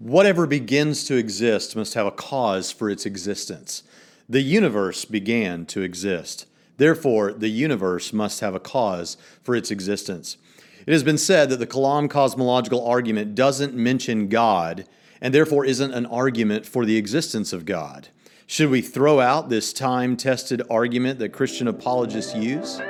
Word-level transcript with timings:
Whatever 0.00 0.46
begins 0.46 1.04
to 1.04 1.16
exist 1.16 1.76
must 1.76 1.92
have 1.92 2.06
a 2.06 2.10
cause 2.10 2.72
for 2.72 2.88
its 2.88 3.04
existence. 3.04 3.82
The 4.30 4.40
universe 4.40 5.04
began 5.04 5.66
to 5.66 5.82
exist. 5.82 6.46
Therefore, 6.78 7.34
the 7.34 7.50
universe 7.50 8.10
must 8.10 8.40
have 8.40 8.54
a 8.54 8.60
cause 8.60 9.18
for 9.42 9.54
its 9.54 9.70
existence. 9.70 10.38
It 10.86 10.92
has 10.92 11.02
been 11.02 11.18
said 11.18 11.50
that 11.50 11.58
the 11.58 11.66
Kalam 11.66 12.08
cosmological 12.08 12.82
argument 12.86 13.34
doesn't 13.34 13.74
mention 13.74 14.28
God 14.28 14.86
and 15.20 15.34
therefore 15.34 15.66
isn't 15.66 15.92
an 15.92 16.06
argument 16.06 16.64
for 16.64 16.86
the 16.86 16.96
existence 16.96 17.52
of 17.52 17.66
God. 17.66 18.08
Should 18.46 18.70
we 18.70 18.80
throw 18.80 19.20
out 19.20 19.50
this 19.50 19.74
time 19.74 20.16
tested 20.16 20.62
argument 20.70 21.18
that 21.18 21.34
Christian 21.34 21.68
apologists 21.68 22.34
use? 22.34 22.80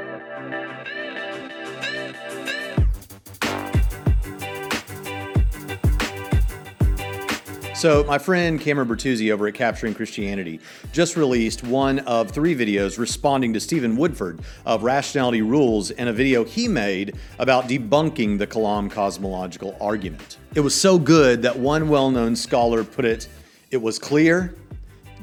So, 7.80 8.04
my 8.04 8.18
friend 8.18 8.60
Cameron 8.60 8.88
Bertuzzi 8.88 9.32
over 9.32 9.46
at 9.46 9.54
Capturing 9.54 9.94
Christianity 9.94 10.60
just 10.92 11.16
released 11.16 11.64
one 11.64 12.00
of 12.00 12.30
three 12.30 12.54
videos 12.54 12.98
responding 12.98 13.54
to 13.54 13.60
Stephen 13.60 13.96
Woodford 13.96 14.42
of 14.66 14.82
Rationality 14.82 15.40
Rules 15.40 15.90
and 15.92 16.06
a 16.06 16.12
video 16.12 16.44
he 16.44 16.68
made 16.68 17.16
about 17.38 17.70
debunking 17.70 18.36
the 18.36 18.46
Kalam 18.46 18.90
cosmological 18.90 19.78
argument. 19.80 20.36
It 20.54 20.60
was 20.60 20.74
so 20.74 20.98
good 20.98 21.40
that 21.40 21.58
one 21.58 21.88
well 21.88 22.10
known 22.10 22.36
scholar 22.36 22.84
put 22.84 23.06
it, 23.06 23.30
it 23.70 23.78
was 23.78 23.98
clear, 23.98 24.54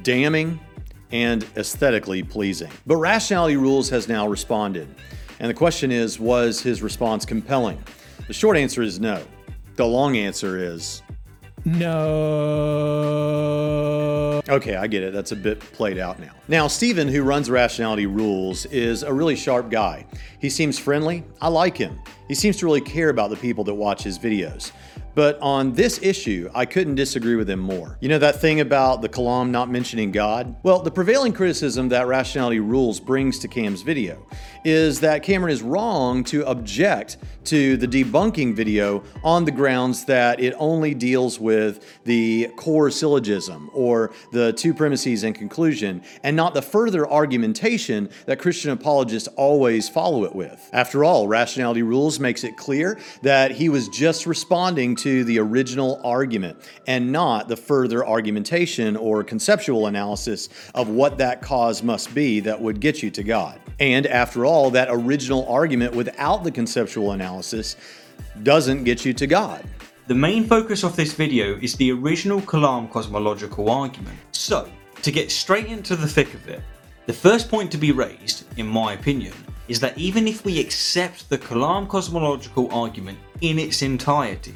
damning, 0.02 0.60
and 1.12 1.46
aesthetically 1.58 2.24
pleasing. 2.24 2.72
But 2.88 2.96
Rationality 2.96 3.58
Rules 3.58 3.88
has 3.92 4.08
now 4.08 4.28
responded. 4.28 4.88
And 5.40 5.48
the 5.48 5.54
question 5.54 5.92
is, 5.92 6.20
was 6.20 6.60
his 6.60 6.82
response 6.82 7.24
compelling? 7.24 7.78
The 8.26 8.34
short 8.34 8.58
answer 8.58 8.82
is 8.82 9.00
no. 9.00 9.24
The 9.76 9.86
long 9.86 10.18
answer 10.18 10.58
is 10.58 11.04
no. 11.68 12.78
Okay, 14.50 14.78
I 14.78 14.88
get 14.88 15.04
it. 15.04 15.14
That's 15.14 15.34
a 15.34 15.36
bit 15.36 15.60
played 15.60 15.98
out 15.98 16.20
now. 16.20 16.32
Now, 16.48 16.68
Stephen, 16.68 17.10
who 17.10 17.24
runs 17.24 17.50
Rationality 17.50 18.06
Rules, 18.06 18.66
is 18.68 19.04
a 19.04 19.14
really 19.14 19.36
sharp 19.36 19.70
guy. 19.70 20.06
He 20.40 20.50
seems 20.50 20.80
friendly. 20.80 21.26
I 21.42 21.50
like 21.50 21.76
him. 21.78 22.00
He 22.28 22.36
seems 22.36 22.58
to 22.58 22.66
really 22.66 22.82
care 22.82 23.10
about 23.10 23.30
the 23.30 23.38
people 23.38 23.64
that 23.66 23.74
watch 23.74 24.04
his 24.04 24.20
videos. 24.20 24.72
But 25.16 25.40
on 25.42 25.74
this 25.74 26.00
issue, 26.04 26.48
I 26.54 26.66
couldn't 26.66 26.94
disagree 26.94 27.36
with 27.36 27.50
him 27.50 27.60
more. 27.60 27.98
You 28.02 28.10
know 28.10 28.20
that 28.20 28.40
thing 28.40 28.60
about 28.60 29.02
the 29.02 29.10
Kalam 29.10 29.50
not 29.50 29.68
mentioning 29.68 30.12
God? 30.12 30.56
Well, 30.62 30.80
the 30.84 30.92
prevailing 30.92 31.34
criticism 31.34 31.90
that 31.90 32.06
Rationality 32.06 32.60
Rules 32.60 33.00
brings 33.00 33.40
to 33.40 33.48
Cam's 33.48 33.82
video 33.82 34.28
is 34.64 35.00
that 35.00 35.24
Cameron 35.24 35.52
is 35.52 35.64
wrong 35.64 36.24
to 36.26 36.46
object 36.46 37.18
to 37.46 37.78
the 37.78 37.88
debunking 37.88 38.54
video 38.54 39.04
on 39.24 39.44
the 39.44 39.52
grounds 39.52 40.06
that 40.06 40.40
it 40.40 40.54
only 40.60 40.94
deals 40.94 41.40
with 41.40 42.04
the 42.04 42.50
core 42.56 42.92
syllogism 42.92 43.72
or 43.74 44.12
the 44.32 44.54
two 44.54 44.74
premises 44.74 45.24
and 45.24 45.34
conclusion, 45.34 46.04
and 46.22 46.36
not 46.36 46.54
the 46.54 46.62
further 46.62 47.10
argumentation 47.10 48.08
that 48.28 48.38
Christian 48.38 48.70
apologists 48.70 49.28
always 49.30 49.90
follow 49.90 50.26
it 50.26 50.36
with. 50.36 50.70
After 50.74 51.04
all, 51.04 51.28
Rationality 51.28 51.82
Rules 51.82 52.17
makes 52.20 52.44
it 52.44 52.58
clear 52.58 53.00
that 53.22 53.52
he 53.52 53.70
was 53.70 53.88
just 53.90 54.26
responding 54.26 54.96
to 54.98 55.24
the 55.24 55.40
original 55.40 56.02
argument 56.04 56.58
and 56.88 57.12
not 57.12 57.48
the 57.48 57.58
further 57.58 58.06
argumentation 58.06 58.96
or 58.96 59.24
conceptual 59.24 59.88
analysis 59.88 60.50
of 60.76 60.90
what 60.90 61.18
that 61.18 61.42
cause 61.42 61.84
must 61.84 62.14
be 62.14 62.40
that 62.42 62.60
would 62.60 62.80
get 62.80 63.02
you 63.02 63.10
to 63.12 63.24
God. 63.24 63.60
And 63.80 64.08
after 64.08 64.46
all, 64.46 64.72
that 64.72 64.88
original 64.90 65.48
argument 65.48 65.96
without 65.96 66.44
the 66.44 66.52
conceptual 66.52 67.12
analysis 67.12 67.76
doesn't 68.44 68.84
get 68.84 69.06
you 69.06 69.14
to 69.14 69.28
God. 69.28 69.64
The 70.08 70.16
main 70.16 70.46
focus 70.46 70.84
of 70.84 70.96
this 70.96 71.14
video 71.14 71.58
is 71.58 71.76
the 71.76 71.92
original 71.92 72.42
Kalam 72.42 72.90
cosmological 72.90 73.70
argument. 73.70 74.18
So, 74.32 74.70
to 75.02 75.12
get 75.12 75.32
straight 75.32 75.68
into 75.68 75.96
the 75.96 76.08
thick 76.08 76.34
of 76.34 76.48
it, 76.48 76.62
the 77.08 77.14
first 77.14 77.50
point 77.50 77.72
to 77.72 77.78
be 77.78 77.92
raised, 77.92 78.46
in 78.58 78.68
my 78.68 78.94
opinion, 78.94 79.34
is 79.68 79.80
that 79.80 79.98
even 79.98 80.28
if 80.28 80.46
we 80.46 80.60
accept 80.60 81.30
the 81.30 81.38
Kalam 81.38 81.88
cosmological 81.88 82.72
argument 82.72 83.18
in 83.42 83.60
its 83.60 83.82
entirety, 83.82 84.56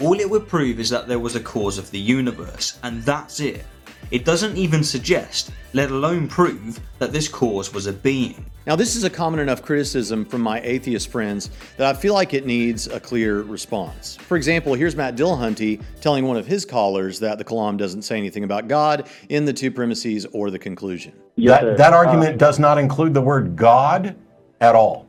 all 0.00 0.20
it 0.20 0.30
would 0.30 0.46
prove 0.46 0.78
is 0.78 0.90
that 0.90 1.08
there 1.08 1.18
was 1.18 1.34
a 1.34 1.40
cause 1.40 1.76
of 1.76 1.90
the 1.90 1.98
universe, 1.98 2.78
and 2.82 3.02
that's 3.02 3.40
it. 3.40 3.64
It 4.10 4.24
doesn't 4.24 4.56
even 4.56 4.84
suggest, 4.84 5.50
let 5.74 5.90
alone 5.90 6.28
prove, 6.28 6.80
that 6.98 7.12
this 7.12 7.28
cause 7.28 7.74
was 7.74 7.86
a 7.86 7.92
being. 7.92 8.46
Now, 8.66 8.76
this 8.76 8.96
is 8.96 9.04
a 9.04 9.10
common 9.10 9.40
enough 9.40 9.62
criticism 9.62 10.24
from 10.24 10.40
my 10.40 10.60
atheist 10.60 11.10
friends 11.10 11.50
that 11.76 11.86
I 11.86 11.98
feel 11.98 12.14
like 12.14 12.32
it 12.32 12.46
needs 12.46 12.86
a 12.86 13.00
clear 13.00 13.42
response. 13.42 14.16
For 14.16 14.36
example, 14.36 14.74
here's 14.74 14.94
Matt 14.94 15.16
Dillahunty 15.16 15.82
telling 16.00 16.26
one 16.26 16.36
of 16.36 16.46
his 16.46 16.64
callers 16.64 17.18
that 17.20 17.38
the 17.38 17.44
Kalam 17.44 17.76
doesn't 17.76 18.02
say 18.02 18.16
anything 18.16 18.44
about 18.44 18.68
God 18.68 19.08
in 19.30 19.44
the 19.44 19.52
two 19.52 19.70
premises 19.70 20.26
or 20.32 20.50
the 20.50 20.58
conclusion. 20.58 21.12
Yes, 21.36 21.62
that, 21.62 21.76
that 21.78 21.92
argument 21.92 22.34
uh, 22.34 22.46
does 22.46 22.58
not 22.58 22.78
include 22.78 23.14
the 23.14 23.22
word 23.22 23.56
God 23.56 24.16
at 24.60 24.74
all. 24.74 25.06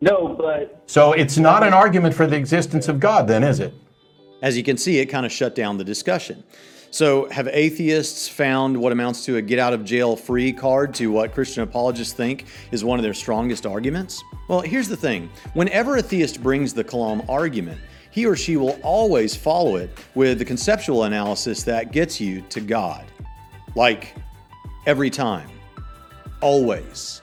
No, 0.00 0.28
but. 0.28 0.82
So 0.86 1.12
it's 1.12 1.36
not 1.36 1.62
an 1.62 1.74
argument 1.74 2.14
for 2.14 2.26
the 2.26 2.36
existence 2.36 2.88
of 2.88 3.00
God, 3.00 3.28
then, 3.28 3.42
is 3.44 3.60
it? 3.60 3.74
As 4.42 4.56
you 4.56 4.62
can 4.62 4.76
see, 4.76 4.98
it 4.98 5.06
kind 5.06 5.26
of 5.26 5.32
shut 5.32 5.54
down 5.54 5.76
the 5.76 5.84
discussion. 5.84 6.42
So, 6.92 7.28
have 7.28 7.46
atheists 7.46 8.26
found 8.26 8.76
what 8.76 8.90
amounts 8.90 9.24
to 9.26 9.36
a 9.36 9.42
get 9.42 9.60
out 9.60 9.72
of 9.72 9.84
jail 9.84 10.16
free 10.16 10.52
card 10.52 10.92
to 10.94 11.06
what 11.12 11.32
Christian 11.32 11.62
apologists 11.62 12.14
think 12.14 12.46
is 12.72 12.82
one 12.82 12.98
of 12.98 13.04
their 13.04 13.14
strongest 13.14 13.64
arguments? 13.64 14.24
Well, 14.48 14.60
here's 14.60 14.88
the 14.88 14.96
thing 14.96 15.30
whenever 15.54 15.98
a 15.98 16.02
theist 16.02 16.42
brings 16.42 16.74
the 16.74 16.82
Kalam 16.82 17.24
argument, 17.28 17.80
he 18.10 18.26
or 18.26 18.34
she 18.34 18.56
will 18.56 18.80
always 18.82 19.36
follow 19.36 19.76
it 19.76 19.96
with 20.16 20.38
the 20.40 20.44
conceptual 20.44 21.04
analysis 21.04 21.62
that 21.62 21.92
gets 21.92 22.20
you 22.20 22.40
to 22.48 22.60
God. 22.60 23.04
Like 23.76 24.16
every 24.84 25.10
time, 25.10 25.48
always, 26.40 27.22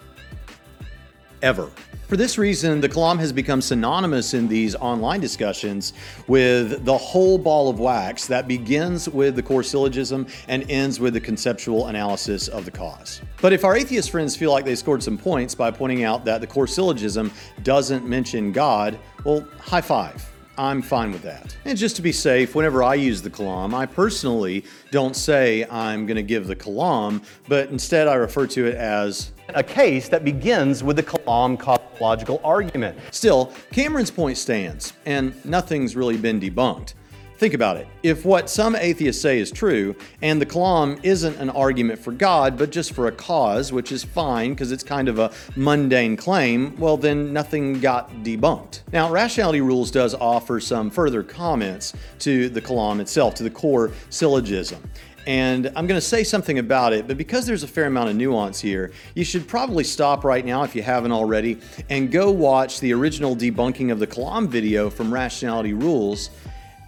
ever. 1.41 1.69
For 2.07 2.15
this 2.15 2.37
reason, 2.37 2.79
the 2.79 2.87
Kalam 2.87 3.19
has 3.19 3.33
become 3.33 3.61
synonymous 3.61 4.33
in 4.33 4.47
these 4.47 4.75
online 4.75 5.19
discussions 5.19 5.91
with 6.27 6.85
the 6.85 6.97
whole 6.97 7.37
ball 7.37 7.69
of 7.69 7.79
wax 7.79 8.27
that 8.27 8.47
begins 8.47 9.09
with 9.09 9.35
the 9.35 9.43
core 9.43 9.63
syllogism 9.63 10.25
and 10.47 10.69
ends 10.71 11.01
with 11.01 11.13
the 11.13 11.19
conceptual 11.19 11.87
analysis 11.87 12.47
of 12.47 12.63
the 12.63 12.71
cause. 12.71 13.21
But 13.41 13.51
if 13.51 13.65
our 13.65 13.75
atheist 13.75 14.09
friends 14.09 14.37
feel 14.37 14.51
like 14.51 14.63
they 14.63 14.75
scored 14.75 15.03
some 15.03 15.17
points 15.17 15.53
by 15.53 15.69
pointing 15.69 16.05
out 16.05 16.23
that 16.23 16.39
the 16.39 16.47
core 16.47 16.67
syllogism 16.67 17.29
doesn't 17.63 18.07
mention 18.07 18.53
God, 18.53 18.97
well, 19.25 19.45
high 19.59 19.81
five. 19.81 20.25
I'm 20.59 20.81
fine 20.81 21.11
with 21.11 21.21
that. 21.21 21.55
And 21.65 21.77
just 21.77 21.95
to 21.97 22.01
be 22.01 22.11
safe, 22.11 22.55
whenever 22.55 22.81
I 22.81 22.95
use 22.95 23.21
the 23.21 23.29
kalam, 23.29 23.75
I 23.75 23.85
personally 23.85 24.65
don't 24.89 25.15
say 25.15 25.65
I'm 25.69 26.07
going 26.07 26.15
to 26.15 26.23
give 26.23 26.47
the 26.47 26.55
kalam, 26.55 27.23
but 27.47 27.69
instead 27.69 28.07
I 28.07 28.15
refer 28.15 28.47
to 28.47 28.65
it 28.65 28.75
as 28.75 29.33
a 29.49 29.61
case 29.61 30.09
that 30.09 30.25
begins 30.25 30.83
with 30.83 30.95
the 30.95 31.03
kalam 31.03 31.59
cosmological 31.59 32.41
argument. 32.43 32.97
Still, 33.11 33.53
Cameron's 33.71 34.09
point 34.09 34.37
stands, 34.37 34.93
and 35.05 35.33
nothing's 35.45 35.95
really 35.95 36.17
been 36.17 36.39
debunked. 36.39 36.95
Think 37.37 37.53
about 37.53 37.77
it. 37.77 37.87
If 38.01 38.25
what 38.25 38.49
some 38.49 38.75
atheists 38.75 39.21
say 39.21 39.37
is 39.37 39.51
true, 39.51 39.95
and 40.23 40.41
the 40.41 40.45
Kalam 40.45 40.99
isn't 41.03 41.37
an 41.37 41.51
argument 41.51 41.99
for 41.99 42.11
God, 42.11 42.57
but 42.57 42.71
just 42.71 42.93
for 42.93 43.07
a 43.07 43.11
cause, 43.11 43.71
which 43.71 43.91
is 43.91 44.03
fine 44.03 44.53
because 44.53 44.71
it's 44.71 44.83
kind 44.83 45.07
of 45.07 45.19
a 45.19 45.31
mundane 45.55 46.17
claim, 46.17 46.75
well, 46.79 46.97
then 46.97 47.31
nothing 47.31 47.79
got 47.79 48.11
debunked. 48.23 48.81
Now, 48.91 49.11
Rationality 49.11 49.61
Rules 49.61 49.91
does 49.91 50.15
offer 50.15 50.59
some 50.59 50.89
further 50.89 51.21
comments 51.21 51.93
to 52.19 52.49
the 52.49 52.61
Kalam 52.61 52.99
itself, 52.99 53.35
to 53.35 53.43
the 53.43 53.51
core 53.51 53.91
syllogism 54.09 54.81
and 55.27 55.67
I'm 55.75 55.87
going 55.87 55.99
to 55.99 56.01
say 56.01 56.23
something 56.23 56.57
about 56.57 56.93
it, 56.93 57.05
but 57.05 57.17
because 57.17 57.45
there's 57.45 57.61
a 57.61 57.67
fair 57.67 57.83
amount 57.87 58.09
of 58.09 58.15
nuance 58.15 58.61
here, 58.61 58.91
you 59.13 59.25
should 59.25 59.45
probably 59.45 59.83
stop 59.83 60.23
right 60.23 60.45
now 60.45 60.63
if 60.63 60.73
you 60.73 60.81
haven't 60.81 61.11
already 61.11 61.59
and 61.89 62.09
go 62.09 62.31
watch 62.31 62.79
the 62.79 62.93
original 62.93 63.35
debunking 63.35 63.91
of 63.91 63.99
the 63.99 64.07
Kalam 64.07 64.47
video 64.47 64.89
from 64.89 65.13
Rationality 65.13 65.73
Rules 65.73 66.29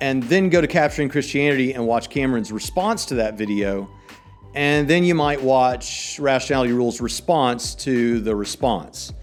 and 0.01 0.23
then 0.23 0.49
go 0.49 0.61
to 0.61 0.67
Capturing 0.67 1.09
Christianity 1.09 1.73
and 1.73 1.85
watch 1.85 2.09
Cameron's 2.09 2.51
response 2.51 3.05
to 3.05 3.15
that 3.15 3.35
video. 3.35 3.89
And 4.55 4.87
then 4.87 5.03
you 5.03 5.13
might 5.13 5.41
watch 5.41 6.19
Rationality 6.19 6.73
Rules' 6.73 7.01
response 7.01 7.75
to 7.75 8.19
the 8.19 8.35
response. 8.35 9.13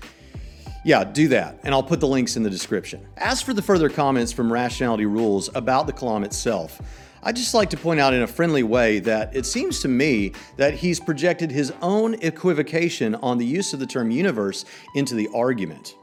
Yeah, 0.85 1.03
do 1.03 1.27
that, 1.29 1.59
and 1.65 1.75
I'll 1.75 1.83
put 1.83 1.99
the 1.99 2.07
links 2.07 2.37
in 2.37 2.45
the 2.45 2.51
description. 2.51 3.05
As 3.17 3.43
for 3.43 3.53
the 3.53 3.63
further 3.63 3.89
comments 3.89 4.31
from 4.31 4.53
Rationality 4.53 5.05
Rules 5.05 5.51
about 5.57 5.89
the 5.89 5.93
Kalam 5.93 6.25
itself, 6.25 6.81
I'd 7.25 7.35
just 7.35 7.55
like 7.55 7.71
to 7.71 7.77
point 7.77 7.99
out 7.99 8.15
in 8.15 8.23
a 8.23 8.27
friendly 8.29 8.63
way 8.63 9.01
that 9.01 9.35
it 9.35 9.47
seems 9.47 9.81
to 9.81 9.89
me 9.89 10.33
that 10.59 10.75
he's 10.75 11.01
projected 11.01 11.51
his 11.51 11.73
own 11.83 12.15
equivocation 12.23 13.17
on 13.17 13.37
the 13.37 13.45
use 13.45 13.73
of 13.73 13.81
the 13.81 13.87
term 13.87 14.13
universe 14.13 14.65
into 14.95 15.17
the 15.17 15.29
argument. 15.35 15.97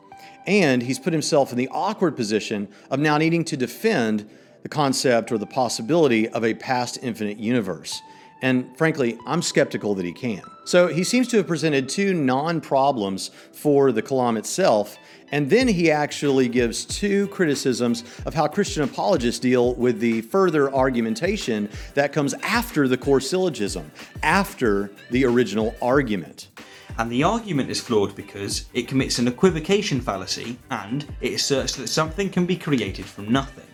And 0.47 0.83
he's 0.83 0.99
put 0.99 1.13
himself 1.13 1.53
in 1.53 1.57
the 1.57 1.69
awkward 1.69 2.17
position 2.17 2.67
of 2.91 2.99
now 2.99 3.17
needing 3.17 3.45
to 3.45 3.55
defend 3.55 4.29
the 4.63 4.69
concept 4.69 5.31
or 5.31 5.37
the 5.37 5.45
possibility 5.45 6.27
of 6.29 6.43
a 6.43 6.53
past 6.55 6.97
infinite 7.03 7.37
universe. 7.37 8.01
And 8.41 8.75
frankly, 8.75 9.17
I'm 9.25 9.41
skeptical 9.41 9.95
that 9.95 10.05
he 10.05 10.11
can. 10.11 10.41
So 10.65 10.87
he 10.87 11.03
seems 11.03 11.27
to 11.29 11.37
have 11.37 11.47
presented 11.47 11.87
two 11.87 12.13
non 12.13 12.59
problems 12.59 13.31
for 13.53 13.91
the 13.91 14.01
Kalam 14.01 14.37
itself, 14.37 14.97
and 15.31 15.49
then 15.49 15.67
he 15.67 15.91
actually 15.91 16.47
gives 16.47 16.85
two 16.85 17.27
criticisms 17.27 18.03
of 18.25 18.33
how 18.33 18.47
Christian 18.47 18.83
apologists 18.83 19.39
deal 19.39 19.75
with 19.75 19.99
the 19.99 20.21
further 20.21 20.73
argumentation 20.73 21.69
that 21.93 22.13
comes 22.13 22.33
after 22.43 22.87
the 22.87 22.97
core 22.97 23.21
syllogism, 23.21 23.91
after 24.23 24.91
the 25.09 25.25
original 25.25 25.73
argument. 25.81 26.49
And 26.97 27.11
the 27.11 27.23
argument 27.23 27.69
is 27.69 27.81
flawed 27.81 28.15
because 28.15 28.65
it 28.73 28.87
commits 28.87 29.19
an 29.19 29.27
equivocation 29.27 29.99
fallacy 29.99 30.59
and 30.69 31.05
it 31.21 31.33
asserts 31.33 31.75
that 31.77 31.87
something 31.87 32.29
can 32.29 32.45
be 32.45 32.55
created 32.55 33.05
from 33.05 33.31
nothing. 33.31 33.65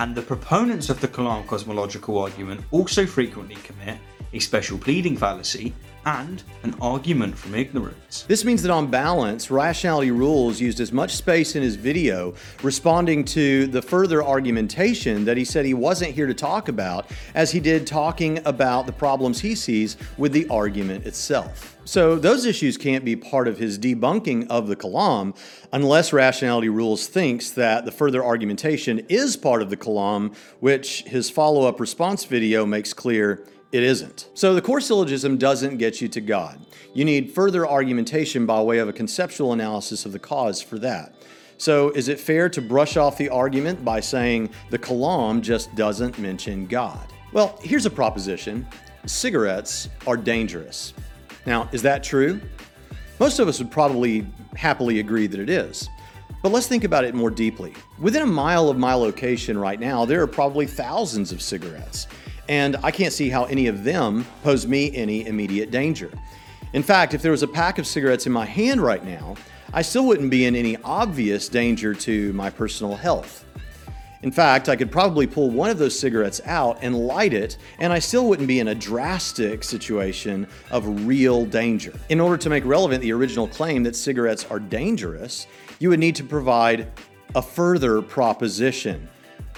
And 0.00 0.14
the 0.14 0.22
proponents 0.22 0.88
of 0.88 0.98
the 1.02 1.08
Kalam 1.08 1.46
cosmological 1.46 2.16
argument 2.16 2.62
also 2.70 3.04
frequently 3.04 3.56
commit 3.56 3.98
a 4.32 4.38
special 4.38 4.78
pleading 4.78 5.16
fallacy 5.16 5.74
and 6.06 6.42
an 6.62 6.74
argument 6.80 7.36
from 7.36 7.54
ignorance. 7.54 8.24
This 8.26 8.44
means 8.44 8.62
that 8.62 8.70
on 8.70 8.90
balance, 8.90 9.50
Rationality 9.50 10.10
Rules 10.10 10.60
used 10.60 10.80
as 10.80 10.92
much 10.92 11.14
space 11.14 11.56
in 11.56 11.62
his 11.62 11.76
video 11.76 12.34
responding 12.62 13.24
to 13.26 13.66
the 13.66 13.82
further 13.82 14.22
argumentation 14.22 15.24
that 15.26 15.36
he 15.36 15.44
said 15.44 15.66
he 15.66 15.74
wasn't 15.74 16.12
here 16.12 16.26
to 16.26 16.34
talk 16.34 16.68
about 16.68 17.06
as 17.34 17.52
he 17.52 17.60
did 17.60 17.86
talking 17.86 18.40
about 18.46 18.86
the 18.86 18.92
problems 18.92 19.40
he 19.40 19.54
sees 19.54 19.96
with 20.16 20.32
the 20.32 20.48
argument 20.48 21.06
itself. 21.06 21.76
So 21.84 22.16
those 22.16 22.46
issues 22.46 22.76
can't 22.76 23.04
be 23.04 23.16
part 23.16 23.48
of 23.48 23.58
his 23.58 23.78
debunking 23.78 24.46
of 24.48 24.68
the 24.68 24.76
Kalam 24.76 25.36
unless 25.72 26.12
Rationality 26.12 26.68
Rules 26.68 27.08
thinks 27.08 27.50
that 27.52 27.84
the 27.84 27.92
further 27.92 28.24
argumentation 28.24 29.00
is 29.08 29.36
part 29.36 29.60
of 29.60 29.70
the 29.70 29.76
Kalam, 29.76 30.34
which 30.60 31.02
his 31.02 31.28
follow-up 31.28 31.80
response 31.80 32.24
video 32.24 32.64
makes 32.64 32.94
clear 32.94 33.44
it 33.72 33.82
isn't. 33.82 34.28
So 34.34 34.54
the 34.54 34.62
core 34.62 34.80
syllogism 34.80 35.36
doesn't 35.38 35.76
get 35.76 36.00
you 36.00 36.08
to 36.08 36.20
God. 36.20 36.60
You 36.92 37.04
need 37.04 37.32
further 37.32 37.66
argumentation 37.66 38.44
by 38.46 38.60
way 38.62 38.78
of 38.78 38.88
a 38.88 38.92
conceptual 38.92 39.52
analysis 39.52 40.04
of 40.04 40.12
the 40.12 40.18
cause 40.18 40.60
for 40.60 40.78
that. 40.80 41.14
So 41.56 41.90
is 41.90 42.08
it 42.08 42.18
fair 42.18 42.48
to 42.48 42.60
brush 42.60 42.96
off 42.96 43.16
the 43.16 43.28
argument 43.28 43.84
by 43.84 44.00
saying 44.00 44.50
the 44.70 44.78
Kalam 44.78 45.40
just 45.40 45.74
doesn't 45.76 46.18
mention 46.18 46.66
God? 46.66 47.12
Well, 47.32 47.58
here's 47.62 47.86
a 47.86 47.90
proposition. 47.90 48.66
Cigarettes 49.06 49.88
are 50.06 50.16
dangerous. 50.16 50.94
Now, 51.46 51.68
is 51.70 51.82
that 51.82 52.02
true? 52.02 52.40
Most 53.20 53.38
of 53.38 53.46
us 53.46 53.58
would 53.60 53.70
probably 53.70 54.26
happily 54.56 54.98
agree 54.98 55.26
that 55.26 55.38
it 55.38 55.50
is. 55.50 55.88
But 56.42 56.52
let's 56.52 56.66
think 56.66 56.84
about 56.84 57.04
it 57.04 57.14
more 57.14 57.30
deeply. 57.30 57.74
Within 57.98 58.22
a 58.22 58.26
mile 58.26 58.70
of 58.70 58.78
my 58.78 58.94
location 58.94 59.58
right 59.58 59.78
now, 59.78 60.06
there 60.06 60.22
are 60.22 60.26
probably 60.26 60.66
thousands 60.66 61.30
of 61.30 61.42
cigarettes 61.42 62.08
and 62.50 62.76
I 62.82 62.90
can't 62.90 63.12
see 63.12 63.28
how 63.28 63.44
any 63.44 63.68
of 63.68 63.84
them 63.84 64.26
pose 64.42 64.66
me 64.66 64.94
any 64.96 65.24
immediate 65.24 65.70
danger. 65.70 66.10
In 66.72 66.82
fact, 66.82 67.14
if 67.14 67.22
there 67.22 67.30
was 67.30 67.44
a 67.44 67.48
pack 67.48 67.78
of 67.78 67.86
cigarettes 67.86 68.26
in 68.26 68.32
my 68.32 68.44
hand 68.44 68.80
right 68.80 69.04
now, 69.04 69.36
I 69.72 69.82
still 69.82 70.04
wouldn't 70.04 70.32
be 70.32 70.46
in 70.46 70.56
any 70.56 70.76
obvious 70.82 71.48
danger 71.48 71.94
to 71.94 72.32
my 72.32 72.50
personal 72.50 72.96
health. 72.96 73.44
In 74.22 74.32
fact, 74.32 74.68
I 74.68 74.74
could 74.74 74.90
probably 74.90 75.28
pull 75.28 75.48
one 75.48 75.70
of 75.70 75.78
those 75.78 75.96
cigarettes 75.96 76.40
out 76.44 76.78
and 76.82 77.06
light 77.06 77.32
it, 77.34 77.56
and 77.78 77.92
I 77.92 78.00
still 78.00 78.26
wouldn't 78.26 78.48
be 78.48 78.58
in 78.58 78.68
a 78.68 78.74
drastic 78.74 79.62
situation 79.62 80.48
of 80.72 81.06
real 81.06 81.46
danger. 81.46 81.92
In 82.08 82.18
order 82.18 82.36
to 82.36 82.50
make 82.50 82.64
relevant 82.64 83.00
the 83.00 83.12
original 83.12 83.46
claim 83.46 83.84
that 83.84 83.94
cigarettes 83.94 84.44
are 84.50 84.58
dangerous, 84.58 85.46
you 85.78 85.88
would 85.90 86.00
need 86.00 86.16
to 86.16 86.24
provide 86.24 86.90
a 87.36 87.42
further 87.42 88.02
proposition 88.02 89.08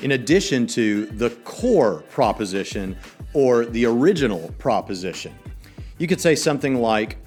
in 0.00 0.12
addition 0.12 0.66
to 0.68 1.06
the 1.06 1.30
core 1.44 2.02
proposition 2.10 2.96
or 3.34 3.66
the 3.66 3.86
original 3.86 4.52
proposition. 4.58 5.34
You 5.98 6.06
could 6.06 6.20
say 6.20 6.34
something 6.34 6.76
like, 6.76 7.18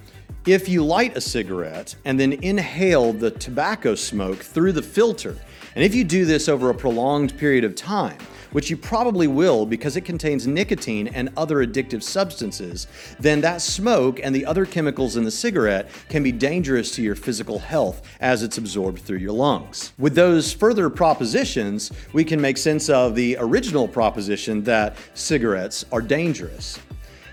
if 0.46 0.68
you 0.68 0.84
light 0.84 1.16
a 1.16 1.20
cigarette 1.20 1.96
and 2.04 2.20
then 2.20 2.34
inhale 2.34 3.12
the 3.12 3.30
tobacco 3.32 3.94
smoke 3.94 4.38
through 4.38 4.72
the 4.72 4.82
filter, 4.82 5.36
and 5.74 5.84
if 5.84 5.94
you 5.94 6.04
do 6.04 6.24
this 6.24 6.48
over 6.48 6.70
a 6.70 6.74
prolonged 6.74 7.36
period 7.36 7.64
of 7.64 7.74
time, 7.74 8.18
which 8.52 8.70
you 8.70 8.76
probably 8.76 9.26
will 9.26 9.66
because 9.66 9.96
it 9.96 10.04
contains 10.04 10.46
nicotine 10.46 11.08
and 11.08 11.30
other 11.36 11.66
addictive 11.66 12.02
substances, 12.02 12.86
then 13.18 13.40
that 13.40 13.60
smoke 13.60 14.20
and 14.22 14.34
the 14.34 14.46
other 14.46 14.66
chemicals 14.66 15.16
in 15.16 15.24
the 15.24 15.30
cigarette 15.30 15.88
can 16.08 16.22
be 16.22 16.32
dangerous 16.32 16.90
to 16.92 17.02
your 17.02 17.14
physical 17.14 17.58
health 17.58 18.02
as 18.20 18.42
it's 18.42 18.58
absorbed 18.58 19.00
through 19.00 19.18
your 19.18 19.32
lungs. 19.32 19.92
With 19.98 20.14
those 20.14 20.52
further 20.52 20.90
propositions, 20.90 21.92
we 22.12 22.24
can 22.24 22.40
make 22.40 22.58
sense 22.58 22.88
of 22.88 23.14
the 23.14 23.36
original 23.38 23.88
proposition 23.88 24.62
that 24.64 24.96
cigarettes 25.14 25.84
are 25.92 26.02
dangerous. 26.02 26.78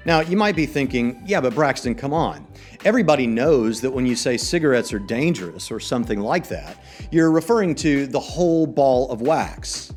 Now, 0.05 0.19
you 0.19 0.35
might 0.35 0.55
be 0.55 0.65
thinking, 0.65 1.21
yeah, 1.25 1.39
but 1.39 1.55
Braxton, 1.55 1.95
come 1.95 2.13
on. 2.13 2.45
Everybody 2.83 3.25
knows 3.25 3.79
that 3.79 3.91
when 3.91 4.05
you 4.05 4.15
say 4.15 4.35
cigarettes 4.35 4.91
are 4.91 4.99
dangerous 4.99 5.71
or 5.71 5.79
something 5.79 6.19
like 6.19 6.49
that, 6.49 6.77
you're 7.11 7.31
referring 7.31 7.75
to 7.75 8.07
the 8.07 8.19
whole 8.19 8.67
ball 8.67 9.09
of 9.09 9.21
wax. 9.21 9.93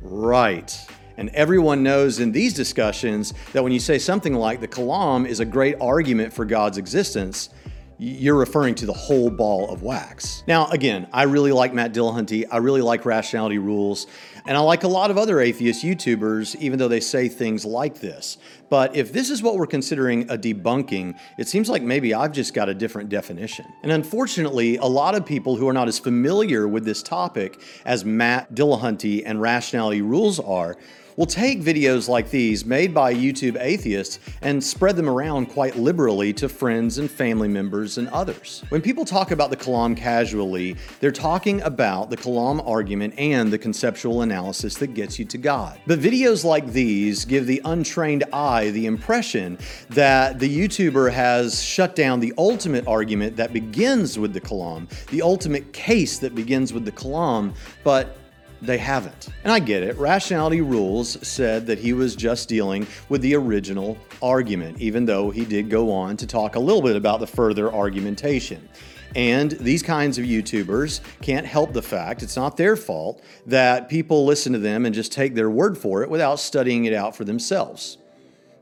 Right. 0.00 0.86
And 1.16 1.30
everyone 1.30 1.82
knows 1.82 2.20
in 2.20 2.30
these 2.30 2.54
discussions 2.54 3.34
that 3.52 3.62
when 3.62 3.72
you 3.72 3.80
say 3.80 3.98
something 3.98 4.34
like 4.34 4.60
the 4.60 4.68
Kalam 4.68 5.26
is 5.26 5.40
a 5.40 5.44
great 5.44 5.74
argument 5.80 6.32
for 6.32 6.44
God's 6.44 6.78
existence, 6.78 7.50
you're 7.98 8.36
referring 8.36 8.76
to 8.76 8.86
the 8.86 8.92
whole 8.92 9.28
ball 9.28 9.68
of 9.70 9.82
wax. 9.82 10.44
Now, 10.46 10.68
again, 10.68 11.08
I 11.12 11.24
really 11.24 11.50
like 11.50 11.74
Matt 11.74 11.92
Dillahunty. 11.92 12.44
I 12.50 12.58
really 12.58 12.80
like 12.80 13.04
Rationality 13.04 13.58
Rules. 13.58 14.06
And 14.46 14.56
I 14.56 14.60
like 14.60 14.84
a 14.84 14.88
lot 14.88 15.10
of 15.10 15.18
other 15.18 15.40
atheist 15.40 15.84
YouTubers, 15.84 16.54
even 16.56 16.78
though 16.78 16.88
they 16.88 17.00
say 17.00 17.28
things 17.28 17.64
like 17.64 18.00
this. 18.00 18.38
But 18.70 18.94
if 18.96 19.12
this 19.12 19.30
is 19.30 19.42
what 19.42 19.56
we're 19.56 19.66
considering 19.66 20.30
a 20.30 20.38
debunking, 20.38 21.18
it 21.38 21.48
seems 21.48 21.68
like 21.68 21.82
maybe 21.82 22.14
I've 22.14 22.32
just 22.32 22.54
got 22.54 22.68
a 22.68 22.74
different 22.74 23.08
definition. 23.08 23.66
And 23.82 23.90
unfortunately, 23.90 24.76
a 24.76 24.86
lot 24.86 25.16
of 25.16 25.26
people 25.26 25.56
who 25.56 25.68
are 25.68 25.72
not 25.72 25.88
as 25.88 25.98
familiar 25.98 26.68
with 26.68 26.84
this 26.84 27.02
topic 27.02 27.60
as 27.84 28.04
Matt 28.04 28.54
Dillahunty 28.54 29.22
and 29.26 29.42
Rationality 29.42 30.02
Rules 30.02 30.38
are 30.38 30.76
will 31.18 31.26
take 31.26 31.60
videos 31.60 32.08
like 32.08 32.30
these 32.30 32.64
made 32.64 32.94
by 32.94 33.12
YouTube 33.12 33.60
atheists 33.60 34.20
and 34.40 34.62
spread 34.62 34.94
them 34.94 35.10
around 35.10 35.46
quite 35.46 35.74
liberally 35.74 36.32
to 36.32 36.48
friends 36.48 36.98
and 36.98 37.10
family 37.10 37.48
members 37.48 37.98
and 37.98 38.08
others. 38.10 38.62
When 38.68 38.80
people 38.80 39.04
talk 39.04 39.32
about 39.32 39.50
the 39.50 39.56
Kalam 39.56 39.96
casually, 39.96 40.76
they're 41.00 41.10
talking 41.10 41.60
about 41.62 42.08
the 42.08 42.16
Kalam 42.16 42.64
argument 42.64 43.14
and 43.18 43.52
the 43.52 43.58
conceptual 43.58 44.22
analysis 44.22 44.76
that 44.76 44.94
gets 44.94 45.18
you 45.18 45.24
to 45.24 45.38
God. 45.38 45.80
But 45.88 45.98
videos 45.98 46.44
like 46.44 46.68
these 46.68 47.24
give 47.24 47.48
the 47.48 47.60
untrained 47.64 48.22
eye 48.32 48.70
the 48.70 48.86
impression 48.86 49.58
that 49.90 50.38
the 50.38 50.48
YouTuber 50.48 51.10
has 51.10 51.60
shut 51.60 51.96
down 51.96 52.20
the 52.20 52.32
ultimate 52.38 52.86
argument 52.86 53.34
that 53.36 53.52
begins 53.52 54.20
with 54.20 54.32
the 54.34 54.40
Kalam, 54.40 54.88
the 55.08 55.22
ultimate 55.22 55.72
case 55.72 56.20
that 56.20 56.36
begins 56.36 56.72
with 56.72 56.84
the 56.84 56.92
Kalam, 56.92 57.56
but 57.82 58.17
they 58.60 58.78
haven't. 58.78 59.28
And 59.44 59.52
I 59.52 59.58
get 59.58 59.82
it. 59.82 59.96
Rationality 59.96 60.60
Rules 60.60 61.18
said 61.26 61.66
that 61.66 61.78
he 61.78 61.92
was 61.92 62.16
just 62.16 62.48
dealing 62.48 62.86
with 63.08 63.22
the 63.22 63.34
original 63.34 63.96
argument, 64.22 64.80
even 64.80 65.04
though 65.04 65.30
he 65.30 65.44
did 65.44 65.70
go 65.70 65.92
on 65.92 66.16
to 66.16 66.26
talk 66.26 66.56
a 66.56 66.60
little 66.60 66.82
bit 66.82 66.96
about 66.96 67.20
the 67.20 67.26
further 67.26 67.72
argumentation. 67.72 68.68
And 69.14 69.52
these 69.52 69.82
kinds 69.82 70.18
of 70.18 70.24
YouTubers 70.24 71.00
can't 71.22 71.46
help 71.46 71.72
the 71.72 71.82
fact, 71.82 72.22
it's 72.22 72.36
not 72.36 72.56
their 72.56 72.76
fault, 72.76 73.22
that 73.46 73.88
people 73.88 74.26
listen 74.26 74.52
to 74.52 74.58
them 74.58 74.84
and 74.84 74.94
just 74.94 75.12
take 75.12 75.34
their 75.34 75.50
word 75.50 75.78
for 75.78 76.02
it 76.02 76.10
without 76.10 76.38
studying 76.38 76.84
it 76.84 76.92
out 76.92 77.16
for 77.16 77.24
themselves. 77.24 77.98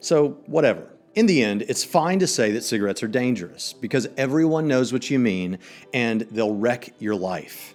So, 0.00 0.38
whatever. 0.47 0.87
In 1.15 1.26
the 1.26 1.43
end, 1.43 1.62
it's 1.62 1.83
fine 1.83 2.19
to 2.19 2.26
say 2.26 2.53
that 2.53 2.62
cigarettes 2.62 3.03
are 3.03 3.09
dangerous 3.09 3.73
because 3.73 4.07
everyone 4.19 4.69
knows 4.69 4.93
what 4.93 5.11
you 5.11 5.19
mean 5.19 5.59
and 5.95 6.21
they'll 6.31 6.55
wreck 6.55 6.93
your 6.99 7.17
life. 7.17 7.75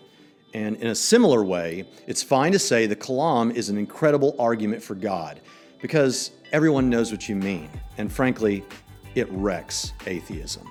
And 0.54 0.76
in 0.78 0.88
a 0.88 0.96
similar 0.96 1.44
way, 1.44 1.86
it's 2.08 2.22
fine 2.22 2.52
to 2.52 2.60
say 2.60 2.86
the 2.86 2.96
Kalam 2.96 3.54
is 3.56 3.70
an 3.70 3.78
incredible 3.78 4.36
argument 4.38 4.84
for 4.84 4.96
God 4.96 5.40
because 5.82 6.32
everyone 6.52 6.90
knows 6.90 7.12
what 7.12 7.30
you 7.30 7.36
mean. 7.36 7.70
And 7.98 8.12
frankly, 8.12 8.64
it 9.16 9.30
wrecks 9.32 9.94
atheism. 10.06 10.70